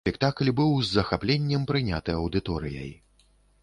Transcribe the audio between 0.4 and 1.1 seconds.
быў з